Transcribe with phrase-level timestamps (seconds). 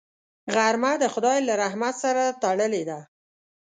[0.53, 2.99] غرمه د خدای له رحمت سره تړلې ده